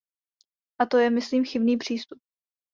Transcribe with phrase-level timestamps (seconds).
[0.79, 2.21] A to je, myslím, chybný přístup.